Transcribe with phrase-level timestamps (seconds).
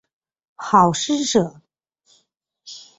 [0.55, 1.61] 好施舍。